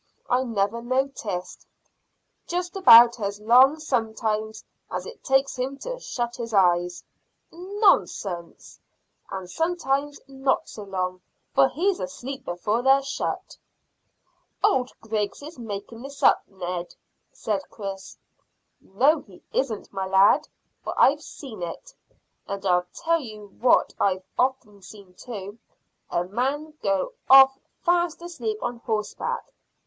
[0.27, 1.67] I never noticed."
[2.47, 7.03] "Just about as long sometimes as it takes him to shut his eyes."
[7.51, 8.79] "Nonsense!"
[9.29, 11.21] "And sometimes not so long,
[11.53, 13.57] for he's asleep before they're shut."
[14.63, 16.95] "Old Griggs is making this up, Ned,"
[17.31, 18.17] said Chris.
[18.81, 20.47] "No, he isn't, my lad,
[20.83, 21.93] for I've seen it;
[22.47, 25.59] and I tell you what I've often seen too
[26.09, 29.53] a man go off fast asleep on horseback.